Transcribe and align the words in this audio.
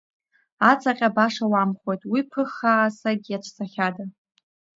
Ацаҟьа 0.71 1.09
баша 1.15 1.45
уамхоит, 1.51 2.01
уи 2.11 2.21
ԥыххаасагь 2.29 3.27
иацәцахьада! 3.29 4.03